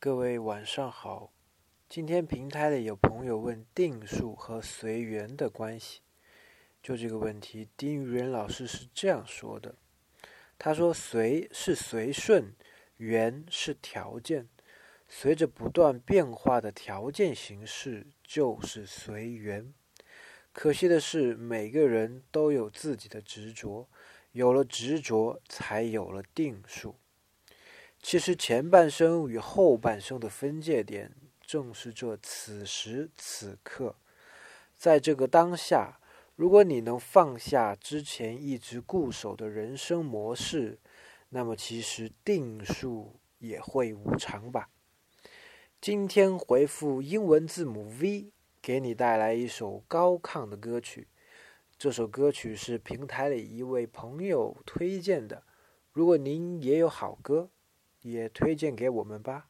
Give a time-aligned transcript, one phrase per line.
[0.00, 1.32] 各位晚上好，
[1.88, 6.02] 今天平台里有朋友问定数和随缘的关系，
[6.80, 9.74] 就这个问题，丁玉仁老师是这样说的：
[10.56, 12.54] 他说随是随顺，
[12.98, 14.48] 缘是条件，
[15.08, 19.74] 随着不断变化的条件形式就是随缘。
[20.52, 23.88] 可惜的是，每个人都有自己的执着，
[24.30, 26.94] 有了执着，才有了定数。
[28.00, 33.96] 其实前半生与后半生的分界点，正是这此时此刻，
[34.76, 36.00] 在这个当下，
[36.36, 40.78] 如果你能放下之前一直固守的人生模式，
[41.30, 44.70] 那么其实定数也会无常吧。
[45.80, 51.08] 今天回复英文字母 V，给你带来一首高亢的歌曲。
[51.76, 55.44] 这首歌曲是平台里一位朋友推荐的。
[55.92, 57.50] 如果您也有好歌，
[58.02, 59.48] 也推荐给我们吧。